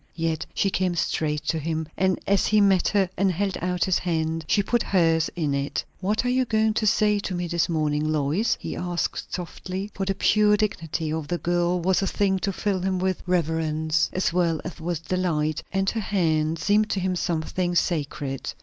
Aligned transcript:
Yet 0.15 0.47
she 0.55 0.71
came 0.71 0.95
straight 0.95 1.43
to 1.45 1.59
him, 1.59 1.87
and 1.95 2.19
as 2.25 2.47
he 2.47 2.59
met 2.59 2.87
her 2.87 3.07
and 3.17 3.31
held 3.31 3.55
out 3.61 3.83
his 3.83 3.99
hand, 3.99 4.43
she 4.47 4.63
put 4.63 4.81
hers 4.81 5.29
in 5.35 5.53
it. 5.53 5.85
"What 5.99 6.25
are 6.25 6.29
you 6.29 6.43
going 6.45 6.73
to 6.73 6.87
say 6.87 7.19
to 7.19 7.35
me 7.35 7.45
this 7.45 7.69
morning, 7.69 8.11
Lois?" 8.11 8.57
he 8.59 8.73
said 8.73 8.99
softly; 9.29 9.91
for 9.93 10.07
the 10.07 10.15
pure 10.15 10.57
dignity 10.57 11.13
of 11.13 11.27
the 11.27 11.37
girl 11.37 11.79
was 11.79 12.01
a 12.01 12.07
thing 12.07 12.39
to 12.39 12.51
fill 12.51 12.79
him 12.79 12.97
with 12.97 13.21
reverence 13.27 14.09
as 14.11 14.33
well 14.33 14.59
as 14.65 14.81
with 14.81 15.07
delight, 15.07 15.61
and 15.71 15.87
her 15.91 15.99
hand 16.01 16.57
seemed 16.57 16.89
to 16.89 16.99
him 16.99 17.15
something 17.15 17.75
sacred. 17.75 18.51